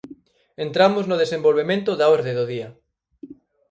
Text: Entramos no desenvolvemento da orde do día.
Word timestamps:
Entramos 0.65 1.03
no 1.07 1.19
desenvolvemento 1.23 1.91
da 1.99 2.07
orde 2.17 2.31
do 2.39 2.45
día. 2.53 2.69